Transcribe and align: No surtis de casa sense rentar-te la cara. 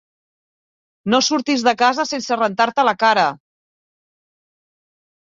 No 1.15 1.19
surtis 1.27 1.67
de 1.69 1.75
casa 1.83 2.07
sense 2.15 2.39
rentar-te 2.41 2.89
la 2.91 2.97
cara. 3.07 3.29